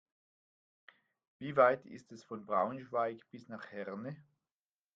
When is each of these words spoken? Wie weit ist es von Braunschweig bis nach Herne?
Wie 1.37 1.55
weit 1.55 1.85
ist 1.85 2.11
es 2.11 2.23
von 2.23 2.43
Braunschweig 2.47 3.21
bis 3.29 3.47
nach 3.49 3.69
Herne? 3.71 4.15